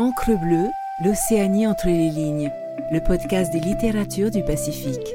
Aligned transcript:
Encre 0.00 0.30
bleue, 0.40 0.70
l'Océanie 1.04 1.66
entre 1.66 1.88
les 1.88 2.08
lignes, 2.08 2.50
le 2.90 3.00
podcast 3.00 3.52
des 3.52 3.60
littératures 3.60 4.30
du 4.30 4.42
Pacifique. 4.42 5.14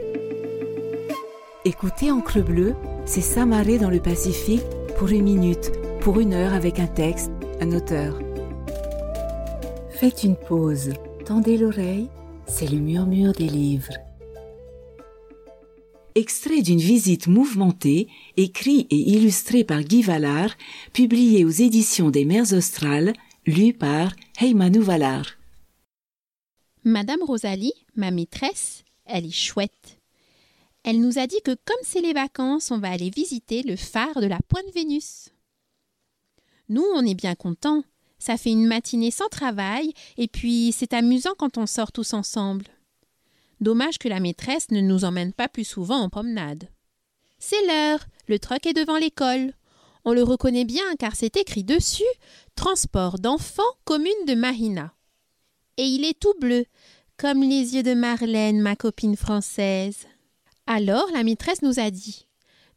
Écoutez 1.66 2.12
Encre 2.12 2.44
bleue, 2.44 2.76
c'est 3.04 3.22
s'amarrer 3.22 3.80
dans 3.80 3.90
le 3.90 4.00
Pacifique 4.00 4.62
pour 5.00 5.08
une 5.08 5.24
minute, 5.24 5.72
pour 6.02 6.20
une 6.20 6.36
heure 6.36 6.54
avec 6.54 6.80
un 6.80 6.86
texte, 6.86 7.32
un 7.62 7.72
auteur. 7.72 8.20
Faites 9.90 10.24
une 10.24 10.36
pause, 10.36 10.94
tendez 11.26 11.58
l'oreille, 11.58 12.12
c'est 12.46 12.70
le 12.70 12.78
murmure 12.78 13.34
des 13.34 13.50
livres. 13.50 13.94
Extrait 16.14 16.62
d'une 16.62 16.78
visite 16.78 17.26
mouvementée, 17.26 18.08
écrit 18.38 18.86
et 18.92 19.00
illustré 19.14 19.64
par 19.64 19.82
Guy 19.82 20.04
Vallard, 20.04 20.52
publié 20.94 21.44
aux 21.44 21.50
éditions 21.50 22.12
des 22.12 22.24
Mers 22.24 22.54
Australes, 22.54 23.14
lu 23.46 23.74
par 23.74 24.12
Heymanu 24.40 24.80
Vallard. 24.80 25.26
Madame 26.84 27.22
Rosalie, 27.24 27.74
ma 27.96 28.12
maîtresse, 28.12 28.84
elle 29.06 29.26
est 29.26 29.32
chouette. 29.32 30.00
Elle 30.84 31.00
nous 31.00 31.18
a 31.18 31.28
dit 31.28 31.42
que 31.44 31.56
comme 31.66 31.84
c'est 31.84 32.02
les 32.02 32.14
vacances, 32.14 32.72
on 32.72 32.80
va 32.80 32.90
aller 32.90 33.10
visiter 33.10 33.64
le 33.64 33.76
phare 33.76 34.22
de 34.22 34.28
la 34.28 34.40
Pointe 34.48 34.74
Vénus. 34.74 35.30
Nous, 36.70 36.86
on 36.96 37.06
est 37.06 37.16
bien 37.16 37.36
contents. 37.36 37.84
Ça 38.18 38.38
fait 38.38 38.52
une 38.52 38.66
matinée 38.66 39.12
sans 39.12 39.28
travail, 39.28 39.94
et 40.18 40.28
puis 40.28 40.72
c'est 40.72 40.94
amusant 40.94 41.34
quand 41.38 41.58
on 41.58 41.68
sort 41.68 41.92
tous 41.92 42.14
ensemble. 42.14 42.66
Dommage 43.62 44.00
que 44.00 44.08
la 44.08 44.20
maîtresse 44.20 44.72
ne 44.72 44.82
nous 44.82 45.06
emmène 45.06 45.34
pas 45.34 45.48
plus 45.48 45.66
souvent 45.66 46.00
en 46.00 46.10
promenade. 46.10 46.70
C'est 47.38 47.66
l'heure, 47.68 48.06
le 48.28 48.40
truck 48.40 48.66
est 48.66 48.74
devant 48.74 48.98
l'école. 48.98 49.54
On 50.06 50.14
le 50.14 50.22
reconnaît 50.22 50.66
bien 50.66 50.96
car 51.00 51.16
c'est 51.16 51.36
écrit 51.36 51.64
dessus 51.64 52.04
Transport 52.56 53.18
d'enfants 53.18 53.64
commune 53.86 54.14
de 54.28 54.36
Mahina. 54.36 54.94
Et 55.78 55.84
il 55.84 56.06
est 56.06 56.20
tout 56.20 56.34
bleu, 56.40 56.66
comme 57.18 57.42
les 57.42 57.76
yeux 57.76 57.84
de 57.84 57.96
Marlène, 57.96 58.62
ma 58.62 58.76
copine 58.76 59.18
française. 59.18 60.06
Alors 60.68 61.08
la 61.12 61.24
maîtresse 61.24 61.64
nous 61.64 61.80
a 61.80 61.90
dit 61.90 62.28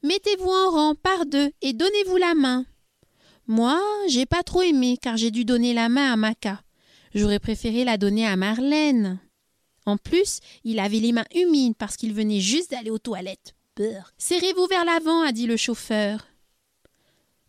Mettez-vous 0.03 0.48
en 0.48 0.70
rang 0.70 0.94
par 0.94 1.27
deux 1.27 1.50
et 1.61 1.75
donnez-vous 1.75 2.16
la 2.16 2.34
main. 2.34 2.64
Moi, 3.47 3.78
j'ai 4.08 4.27
pas 4.27 4.42
trop 4.42 4.62
aimé 4.62 4.98
car 5.00 5.16
j'ai 5.16 5.31
dû 5.31 5.44
donner 5.44 5.75
la 5.75 5.88
main 5.88 6.12
à 6.12 6.16
Maca. 6.16 6.62
J'aurais 7.14 7.41
préféré 7.41 7.84
la 7.84 7.98
donner 7.98 8.27
à 8.27 8.36
Marlène. 8.36 9.19
En 9.86 9.97
plus, 9.97 10.41
il 10.64 10.78
avait 10.78 11.00
les 11.00 11.12
mains 11.12 11.25
humides 11.34 11.77
parce 11.77 11.97
qu'il 11.97 12.14
venait 12.14 12.41
juste 12.41 12.70
d'aller 12.70 12.91
aux 12.91 12.98
toilettes. 12.98 13.55
Serrez-vous 14.19 14.66
vers 14.66 14.84
l'avant, 14.84 15.22
a 15.22 15.33
dit 15.33 15.47
le 15.47 15.56
chauffeur. 15.56 16.28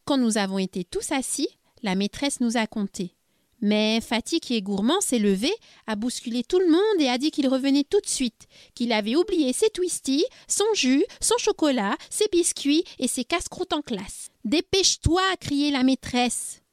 Quand 0.10 0.18
nous 0.18 0.40
avons 0.40 0.58
été 0.58 0.84
tous 0.84 1.12
assis, 1.12 1.48
la 1.84 1.94
maîtresse 1.94 2.40
nous 2.40 2.58
a 2.58 2.66
compté. 2.66 3.14
Mais 3.62 4.02
Fatih, 4.02 4.40
qui 4.40 4.56
est 4.56 4.62
gourmand, 4.64 5.02
s'est 5.02 5.20
levé, 5.20 5.52
a 5.86 5.96
bousculé 5.96 6.42
tout 6.42 6.58
le 6.58 6.68
monde 6.68 7.00
et 7.00 7.08
a 7.08 7.20
dit 7.20 7.30
qu'il 7.30 7.48
revenait 7.48 7.84
tout 7.84 8.02
de 8.02 8.10
suite, 8.10 8.48
qu'il 8.74 8.92
avait 8.92 9.16
oublié 9.16 9.54
ses 9.54 9.70
twisties, 9.70 10.26
son 10.48 10.66
jus, 10.74 11.06
son 11.22 11.38
chocolat, 11.38 11.96
ses 12.10 12.26
biscuits 12.32 12.84
et 12.98 13.08
ses 13.08 13.24
casse-croûtes 13.24 13.72
en 13.72 13.84
classe. 13.84 14.30
Dépêche-toi, 14.46 15.22
a 15.32 15.38
crié 15.38 15.70
la 15.70 15.84
maîtresse. 15.84 16.64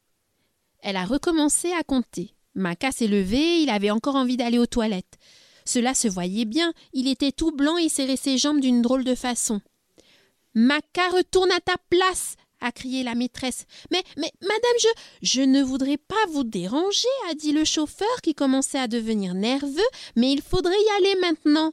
Elle 0.81 0.97
a 0.97 1.05
recommencé 1.05 1.71
à 1.73 1.83
compter. 1.83 2.31
Maca 2.55 2.91
s'est 2.91 3.06
levé, 3.06 3.61
il 3.61 3.69
avait 3.69 3.91
encore 3.91 4.17
envie 4.17 4.39
d'aller 4.39 4.59
aux 4.59 4.65
toilettes. 4.65 5.19
Cela 5.67 5.93
se 5.93 6.09
voyait 6.09 6.47
bien, 6.47 6.73
il 6.95 7.06
était 7.06 7.33
tout 7.33 7.53
blanc 7.53 7.77
et 7.77 7.91
serrait 7.91 8.17
ses 8.17 8.39
jambes 8.39 8.61
d'une 8.61 8.81
drôle 8.81 9.05
de 9.05 9.15
façon. 9.15 9.61
Maca, 10.55 11.11
retourne 11.11 11.53
à 11.53 11.61
ta 11.61 11.75
place 11.91 12.37
a 12.61 12.73
crié 12.73 13.03
la 13.03 13.15
maîtresse. 13.15 13.65
Mais, 13.91 14.03
mais, 14.17 14.31
madame, 14.43 14.79
je, 14.81 14.89
je 15.23 15.43
ne 15.43 15.62
voudrais 15.62 15.99
pas 15.99 16.15
vous 16.31 16.45
déranger, 16.45 17.09
a 17.31 17.35
dit 17.35 17.53
le 17.53 17.65
chauffeur 17.65 18.21
qui 18.23 18.35
commençait 18.35 18.79
à 18.79 18.89
devenir 18.89 19.35
nerveux, 19.35 19.89
mais 20.17 20.33
il 20.33 20.43
faudrait 20.43 20.73
y 20.73 20.97
aller 20.99 21.21
maintenant. 21.21 21.73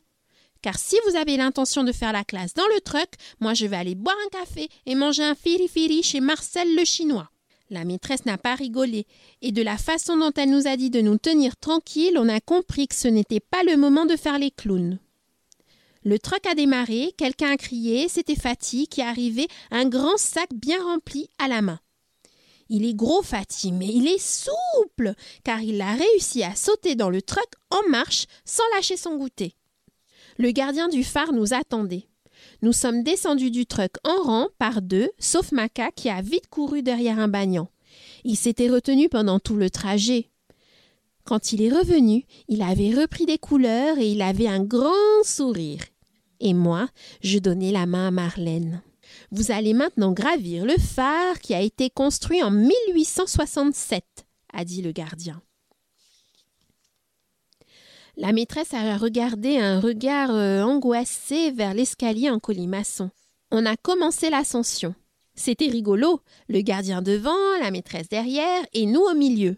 Car 0.61 0.79
si 0.79 0.95
vous 1.05 1.17
avez 1.17 1.35
l'intention 1.35 1.83
de 1.83 1.91
faire 1.91 2.13
la 2.13 2.23
classe 2.23 2.53
dans 2.53 2.67
le 2.73 2.79
truck, 2.79 3.09
moi 3.41 3.53
je 3.53 3.65
vais 3.65 3.75
aller 3.75 3.95
boire 3.95 4.15
un 4.25 4.39
café 4.39 4.69
et 4.85 4.95
manger 4.95 5.23
un 5.23 5.35
firi-firi 5.35 6.03
chez 6.03 6.21
Marcel 6.21 6.75
le 6.75 6.85
Chinois. 6.85 7.29
La 7.69 7.85
maîtresse 7.85 8.25
n'a 8.25 8.37
pas 8.37 8.55
rigolé, 8.55 9.05
et 9.41 9.51
de 9.51 9.61
la 9.61 9.77
façon 9.77 10.15
dont 10.15 10.31
elle 10.35 10.51
nous 10.51 10.67
a 10.67 10.77
dit 10.77 10.89
de 10.89 11.01
nous 11.01 11.17
tenir 11.17 11.57
tranquilles, 11.57 12.17
on 12.17 12.29
a 12.29 12.39
compris 12.39 12.87
que 12.87 12.95
ce 12.95 13.07
n'était 13.07 13.39
pas 13.39 13.63
le 13.63 13.77
moment 13.77 14.05
de 14.05 14.15
faire 14.15 14.39
les 14.39 14.51
clowns. 14.51 14.99
Le 16.05 16.19
truck 16.19 16.45
a 16.47 16.53
démarré, 16.53 17.13
quelqu'un 17.17 17.51
a 17.51 17.57
crié, 17.57 18.09
c'était 18.09 18.35
Fatih 18.35 18.87
qui 18.87 19.01
arrivait, 19.01 19.47
un 19.71 19.87
grand 19.87 20.17
sac 20.17 20.49
bien 20.53 20.83
rempli 20.83 21.29
à 21.39 21.47
la 21.47 21.61
main. 21.61 21.79
Il 22.67 22.85
est 22.85 22.93
gros 22.93 23.21
Fatih, 23.21 23.71
mais 23.71 23.87
il 23.87 24.07
est 24.07 24.21
souple, 24.21 25.13
car 25.45 25.61
il 25.61 25.79
a 25.79 25.93
réussi 25.93 26.43
à 26.43 26.55
sauter 26.55 26.95
dans 26.95 27.09
le 27.09 27.21
truck 27.21 27.47
en 27.69 27.89
marche 27.89 28.25
sans 28.43 28.63
lâcher 28.75 28.97
son 28.97 29.15
goûter. 29.15 29.55
Le 30.37 30.51
gardien 30.51 30.89
du 30.89 31.05
phare 31.05 31.31
nous 31.31 31.53
attendait. 31.53 32.09
Nous 32.61 32.73
sommes 32.73 33.03
descendus 33.03 33.51
du 33.51 33.65
truck 33.65 33.93
en 34.03 34.23
rang 34.23 34.47
par 34.57 34.81
deux, 34.81 35.09
sauf 35.19 35.53
Maca 35.53 35.91
qui 35.91 36.09
a 36.09 36.21
vite 36.21 36.49
couru 36.49 36.83
derrière 36.83 37.19
un 37.19 37.29
bagnant. 37.29 37.69
Il 38.25 38.35
s'était 38.35 38.69
retenu 38.69 39.07
pendant 39.07 39.39
tout 39.39 39.55
le 39.55 39.69
trajet. 39.69 40.31
Quand 41.23 41.53
il 41.53 41.61
est 41.61 41.71
revenu, 41.71 42.25
il 42.49 42.61
avait 42.61 42.93
repris 42.93 43.25
des 43.25 43.37
couleurs 43.37 43.97
et 43.99 44.11
il 44.11 44.21
avait 44.21 44.47
un 44.47 44.61
grand 44.61 45.23
sourire 45.23 45.83
et 46.43 46.53
moi, 46.53 46.89
je 47.23 47.39
donnais 47.39 47.71
la 47.71 47.85
main 47.85 48.09
à 48.09 48.11
Marlène. 48.11 48.83
Vous 49.31 49.51
allez 49.51 49.73
maintenant 49.73 50.11
gravir 50.11 50.65
le 50.65 50.77
phare 50.77 51.39
qui 51.39 51.53
a 51.53 51.61
été 51.61 51.89
construit 51.89 52.43
en 52.43 52.51
1867, 52.51 54.03
a 54.53 54.65
dit 54.65 54.81
le 54.81 54.91
gardien. 54.91 55.41
La 58.17 58.31
maîtresse 58.31 58.73
a 58.73 58.97
regardé 58.97 59.57
un 59.57 59.79
regard 59.79 60.29
euh, 60.31 60.61
angoissé 60.61 61.49
vers 61.51 61.73
l'escalier 61.73 62.29
en 62.29 62.37
colimaçon. 62.37 63.09
On 63.49 63.65
a 63.65 63.75
commencé 63.75 64.29
l'ascension. 64.29 64.93
C'était 65.35 65.67
rigolo, 65.67 66.21
le 66.47 66.61
gardien 66.61 67.01
devant, 67.01 67.57
la 67.59 67.71
maîtresse 67.71 68.09
derrière 68.09 68.63
et 68.73 68.85
nous 68.85 69.01
au 69.01 69.15
milieu. 69.15 69.57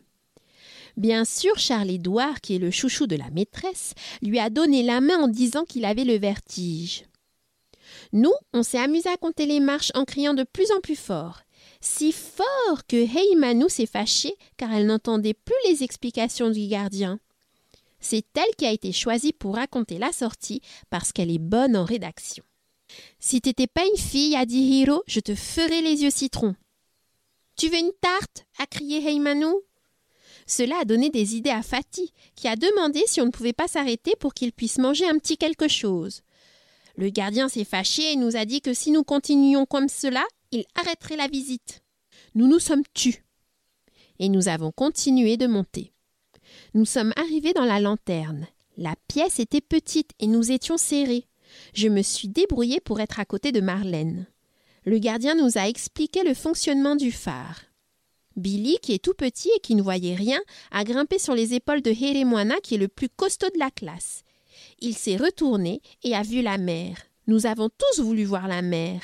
Bien 0.98 1.26
sûr, 1.26 1.58
Charles-Édouard, 1.58 2.42
qui 2.42 2.56
est 2.56 2.60
le 2.60 2.72
chouchou 2.72 3.06
de 3.08 3.16
la 3.16 3.30
maîtresse, 3.30 3.94
lui 4.22 4.40
a 4.40 4.50
donné 4.50 4.82
la 4.84 5.02
main 5.02 5.20
en 5.20 5.28
disant 5.28 5.66
qu'il 5.66 5.86
avait 5.86 6.06
le 6.06 6.18
vertige. 6.18 7.04
Nous, 8.14 8.34
on 8.54 8.64
s'est 8.64 8.80
amusé 8.80 9.10
à 9.10 9.18
compter 9.18 9.46
les 9.46 9.60
marches 9.60 9.92
en 9.94 10.06
criant 10.06 10.34
de 10.34 10.44
plus 10.44 10.72
en 10.72 10.80
plus 10.80 10.96
fort. 10.96 11.42
Si 11.82 12.12
fort 12.12 12.86
que 12.88 12.96
Heymanu 12.96 13.70
s'est 13.70 13.86
fâchée 13.86 14.36
car 14.58 14.74
elle 14.74 14.86
n'entendait 14.86 15.34
plus 15.34 15.56
les 15.70 15.84
explications 15.84 16.50
du 16.50 16.68
gardien. 16.68 17.20
C'est 18.00 18.26
elle 18.38 18.56
qui 18.58 18.66
a 18.66 18.72
été 18.72 18.92
choisie 18.92 19.34
pour 19.34 19.56
raconter 19.56 19.98
la 19.98 20.12
sortie 20.12 20.62
parce 20.90 21.12
qu'elle 21.12 21.32
est 21.32 21.40
bonne 21.40 21.76
en 21.76 21.86
rédaction. 21.86 22.44
Si 23.20 23.42
t'étais 23.42 23.68
pas 23.68 23.86
une 23.86 24.00
fille, 24.00 24.36
a 24.36 24.46
dit 24.46 24.62
Hiro, 24.62 25.04
je 25.08 25.20
te 25.20 25.36
ferai 25.36 25.82
les 25.82 26.04
yeux 26.04 26.12
citron. 26.12 26.56
Tu 27.58 27.68
veux 27.70 27.80
une 27.80 27.94
tarte? 28.02 28.46
a 28.60 28.66
crié 28.66 28.98
Heymanu. 28.98 29.54
Cela 30.46 30.80
a 30.80 30.86
donné 30.86 31.10
des 31.10 31.36
idées 31.36 31.50
à 31.50 31.64
Fatih, 31.64 32.14
qui 32.36 32.48
a 32.48 32.56
demandé 32.56 33.04
si 33.08 33.20
on 33.20 33.26
ne 33.26 33.32
pouvait 33.32 33.54
pas 33.54 33.68
s'arrêter 33.68 34.14
pour 34.20 34.34
qu'il 34.34 34.52
puisse 34.52 34.78
manger 34.78 35.08
un 35.08 35.18
petit 35.18 35.38
quelque 35.38 35.68
chose. 35.68 36.22
Le 36.98 37.10
gardien 37.10 37.50
s'est 37.50 37.66
fâché 37.66 38.14
et 38.14 38.16
nous 38.16 38.36
a 38.36 38.46
dit 38.46 38.62
que 38.62 38.74
si 38.74 38.92
nous 38.92 39.04
continuions 39.04 39.66
comme 39.66 39.90
cela, 39.90 40.24
il 40.52 40.66
arrêterait 40.76 41.18
la 41.18 41.28
visite. 41.28 41.82
Nous 42.36 42.48
nous 42.48 42.60
sommes 42.60 42.84
tus. 42.94 43.24
Et 44.20 44.30
nous 44.30 44.48
avons 44.48 44.72
continué 44.72 45.36
de 45.36 45.48
monter. 45.48 45.92
Nous 46.74 46.86
sommes 46.86 47.14
arrivés 47.18 47.54
dans 47.54 47.66
la 47.66 47.80
lanterne. 47.80 48.48
La 48.78 48.96
pièce 49.08 49.40
était 49.40 49.62
petite 49.62 50.12
et 50.20 50.28
nous 50.28 50.52
étions 50.52 50.78
serrés. 50.78 51.28
Je 51.74 51.88
me 51.88 52.02
suis 52.02 52.28
débrouillée 52.28 52.80
pour 52.80 53.00
être 53.00 53.20
à 53.20 53.26
côté 53.26 53.52
de 53.52 53.62
Marlène. 53.62 54.28
Le 54.86 55.00
gardien 55.00 55.36
nous 55.36 55.58
a 55.58 55.68
expliqué 55.68 56.24
le 56.24 56.34
fonctionnement 56.34 56.96
du 56.96 57.12
phare. 57.12 57.62
Billy, 58.36 58.78
qui 58.82 58.94
est 58.94 59.04
tout 59.04 59.14
petit 59.14 59.50
et 59.56 59.60
qui 59.60 59.76
ne 59.76 59.82
voyait 59.82 60.16
rien, 60.16 60.42
a 60.72 60.84
grimpé 60.84 61.20
sur 61.20 61.36
les 61.36 61.54
épaules 61.54 61.82
de 61.82 61.92
Heremoana, 61.92 62.56
qui 62.62 62.76
est 62.76 62.80
le 62.80 62.88
plus 62.88 63.10
costaud 63.10 63.50
de 63.54 63.60
la 63.60 63.72
classe. 63.72 64.24
Il 64.80 64.96
s'est 64.96 65.18
retourné 65.18 65.82
et 66.04 66.16
a 66.16 66.22
vu 66.22 66.42
la 66.42 66.58
mer. 66.58 66.98
Nous 67.28 67.46
avons 67.46 67.70
tous 67.70 68.02
voulu 68.02 68.24
voir 68.24 68.48
la 68.48 68.62
mer. 68.62 69.02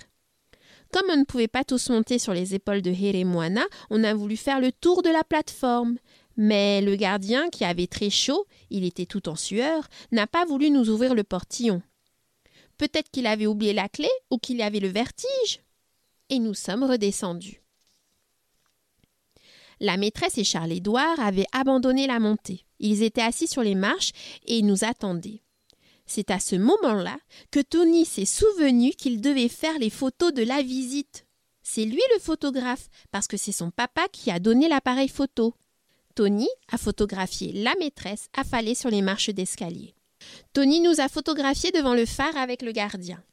Comme 0.92 1.10
on 1.10 1.18
ne 1.18 1.24
pouvait 1.24 1.48
pas 1.48 1.64
tous 1.64 1.90
monter 1.90 2.20
sur 2.20 2.34
les 2.34 2.54
épaules 2.54 2.82
de 2.82 2.92
Heremoana, 2.92 3.64
on 3.90 4.04
a 4.04 4.14
voulu 4.14 4.36
faire 4.36 4.60
le 4.60 4.72
tour 4.72 5.02
de 5.02 5.10
la 5.10 5.24
plateforme. 5.24 5.98
Mais 6.36 6.82
le 6.82 6.96
gardien, 6.96 7.50
qui 7.50 7.64
avait 7.64 7.88
très 7.88 8.10
chaud, 8.10 8.46
il 8.70 8.84
était 8.84 9.06
tout 9.06 9.30
en 9.30 9.36
sueur, 9.36 9.88
n'a 10.12 10.28
pas 10.28 10.46
voulu 10.46 10.70
nous 10.70 10.90
ouvrir 10.90 11.16
le 11.16 11.24
portillon. 11.24 11.82
Peut-être 12.78 13.10
qu'il 13.12 13.28
avait 13.28 13.48
oublié 13.48 13.74
la 13.74 13.88
clé 13.88 14.10
ou 14.30 14.38
qu'il 14.38 14.62
avait 14.62 14.80
le 14.80 14.90
vertige. 14.90 15.62
Et 16.30 16.40
nous 16.40 16.54
sommes 16.54 16.84
redescendus. 16.84 17.61
La 19.82 19.98
maîtresse 19.98 20.38
et 20.38 20.44
Charles-Édouard 20.44 21.20
avaient 21.20 21.48
abandonné 21.54 22.06
la 22.06 22.20
montée. 22.20 22.66
Ils 22.80 23.02
étaient 23.02 23.20
assis 23.20 23.48
sur 23.48 23.64
les 23.64 23.74
marches 23.74 24.12
et 24.46 24.62
nous 24.62 24.84
attendaient. 24.84 25.42
C'est 26.06 26.30
à 26.30 26.40
ce 26.40 26.56
moment-là 26.56 27.18
que 27.50 27.62
Tony 27.62 28.06
s'est 28.06 28.26
souvenu 28.26 28.92
qu'il 28.92 29.22
devait 29.22 29.48
faire 29.48 29.80
les 29.80 29.90
photos 29.90 30.36
de 30.36 30.44
la 30.44 30.62
visite. 30.62 31.26
C'est 31.64 31.86
lui 31.86 32.02
le 32.14 32.20
photographe, 32.20 32.90
parce 33.10 33.26
que 33.26 33.38
c'est 33.38 33.52
son 33.52 33.72
papa 33.72 34.08
qui 34.12 34.30
a 34.30 34.38
donné 34.38 34.70
l'appareil 34.70 35.08
photo. 35.08 35.56
Tony 36.14 36.50
a 36.72 36.78
photographié 36.78 37.52
la 37.52 37.74
maîtresse 37.80 38.30
affalée 38.38 38.76
sur 38.76 38.92
les 38.92 39.02
marches 39.02 39.32
d'escalier. 39.32 39.96
Tony 40.54 40.80
nous 40.80 41.02
a 41.02 41.10
photographiés 41.10 41.72
devant 41.72 41.96
le 41.96 42.06
phare 42.06 42.38
avec 42.38 42.62
le 42.62 42.72
gardien. 42.72 43.24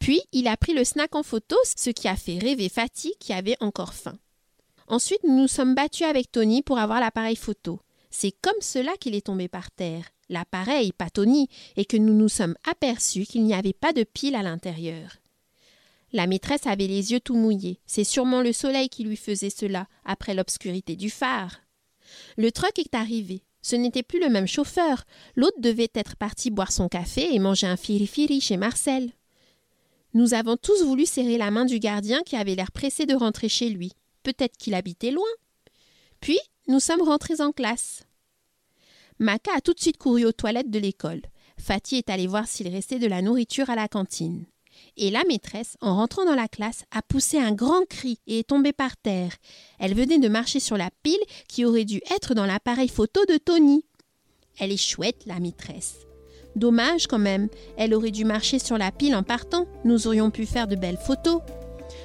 Puis 0.00 0.20
il 0.32 0.48
a 0.48 0.56
pris 0.56 0.74
le 0.74 0.82
snack 0.82 1.14
en 1.14 1.22
photo, 1.22 1.56
ce 1.76 1.90
qui 1.90 2.08
a 2.08 2.16
fait 2.16 2.38
rêver 2.38 2.68
Fatih 2.68 3.14
qui 3.20 3.32
avait 3.32 3.56
encore 3.60 3.94
faim. 3.94 4.18
Ensuite, 4.92 5.24
nous 5.24 5.40
nous 5.40 5.48
sommes 5.48 5.74
battus 5.74 6.06
avec 6.06 6.30
Tony 6.30 6.60
pour 6.60 6.78
avoir 6.78 7.00
l'appareil 7.00 7.34
photo. 7.34 7.80
C'est 8.10 8.34
comme 8.42 8.60
cela 8.60 8.92
qu'il 9.00 9.14
est 9.14 9.24
tombé 9.24 9.48
par 9.48 9.70
terre, 9.70 10.04
l'appareil, 10.28 10.92
pas 10.92 11.08
Tony, 11.08 11.48
et 11.76 11.86
que 11.86 11.96
nous 11.96 12.12
nous 12.12 12.28
sommes 12.28 12.56
aperçus 12.70 13.24
qu'il 13.24 13.42
n'y 13.44 13.54
avait 13.54 13.72
pas 13.72 13.94
de 13.94 14.04
pile 14.04 14.34
à 14.34 14.42
l'intérieur. 14.42 15.16
La 16.12 16.26
maîtresse 16.26 16.66
avait 16.66 16.88
les 16.88 17.10
yeux 17.10 17.20
tout 17.20 17.34
mouillés. 17.34 17.80
C'est 17.86 18.04
sûrement 18.04 18.42
le 18.42 18.52
soleil 18.52 18.90
qui 18.90 19.02
lui 19.04 19.16
faisait 19.16 19.48
cela, 19.48 19.86
après 20.04 20.34
l'obscurité 20.34 20.94
du 20.94 21.08
phare. 21.08 21.62
Le 22.36 22.52
truck 22.52 22.78
est 22.78 22.94
arrivé. 22.94 23.44
Ce 23.62 23.76
n'était 23.76 24.02
plus 24.02 24.20
le 24.20 24.28
même 24.28 24.46
chauffeur. 24.46 25.04
L'autre 25.36 25.58
devait 25.60 25.88
être 25.94 26.16
parti 26.16 26.50
boire 26.50 26.70
son 26.70 26.88
café 26.88 27.34
et 27.34 27.38
manger 27.38 27.66
un 27.66 27.78
firi-firi 27.78 28.42
chez 28.42 28.58
Marcel. 28.58 29.10
Nous 30.12 30.34
avons 30.34 30.58
tous 30.58 30.84
voulu 30.84 31.06
serrer 31.06 31.38
la 31.38 31.50
main 31.50 31.64
du 31.64 31.78
gardien 31.78 32.20
qui 32.26 32.36
avait 32.36 32.56
l'air 32.56 32.72
pressé 32.72 33.06
de 33.06 33.14
rentrer 33.14 33.48
chez 33.48 33.70
lui. 33.70 33.94
Peut-être 34.22 34.56
qu'il 34.56 34.74
habitait 34.74 35.10
loin. 35.10 35.28
Puis, 36.20 36.38
nous 36.68 36.80
sommes 36.80 37.02
rentrés 37.02 37.40
en 37.40 37.52
classe. 37.52 38.04
Maka 39.18 39.52
a 39.56 39.60
tout 39.60 39.74
de 39.74 39.80
suite 39.80 39.98
couru 39.98 40.24
aux 40.24 40.32
toilettes 40.32 40.70
de 40.70 40.78
l'école. 40.78 41.22
Fatih 41.58 41.98
est 41.98 42.10
allé 42.10 42.26
voir 42.26 42.46
s'il 42.46 42.68
restait 42.68 42.98
de 42.98 43.06
la 43.06 43.22
nourriture 43.22 43.70
à 43.70 43.76
la 43.76 43.88
cantine. 43.88 44.46
Et 44.96 45.10
la 45.10 45.22
maîtresse, 45.28 45.76
en 45.80 45.96
rentrant 45.96 46.24
dans 46.24 46.34
la 46.34 46.48
classe, 46.48 46.84
a 46.90 47.02
poussé 47.02 47.38
un 47.38 47.52
grand 47.52 47.86
cri 47.88 48.18
et 48.26 48.40
est 48.40 48.48
tombée 48.48 48.72
par 48.72 48.96
terre. 48.96 49.32
Elle 49.78 49.94
venait 49.94 50.18
de 50.18 50.28
marcher 50.28 50.60
sur 50.60 50.76
la 50.76 50.90
pile 51.02 51.20
qui 51.48 51.64
aurait 51.64 51.84
dû 51.84 52.00
être 52.14 52.34
dans 52.34 52.46
l'appareil 52.46 52.88
photo 52.88 53.24
de 53.26 53.36
Tony. 53.36 53.84
Elle 54.58 54.72
est 54.72 54.76
chouette, 54.76 55.24
la 55.26 55.40
maîtresse. 55.40 55.96
Dommage 56.56 57.06
quand 57.06 57.18
même, 57.18 57.48
elle 57.76 57.94
aurait 57.94 58.10
dû 58.10 58.24
marcher 58.24 58.58
sur 58.58 58.76
la 58.76 58.92
pile 58.92 59.14
en 59.14 59.22
partant. 59.22 59.66
Nous 59.84 60.06
aurions 60.06 60.30
pu 60.30 60.46
faire 60.46 60.68
de 60.68 60.76
belles 60.76 60.98
photos. 60.98 61.40